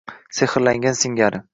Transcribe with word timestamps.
Sehrlangan 0.37 0.97
singari. 1.03 1.45